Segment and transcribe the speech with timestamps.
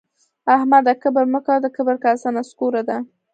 [0.55, 2.97] احمده کبر مه کوه؛ د کبر کاسه نسکوره ده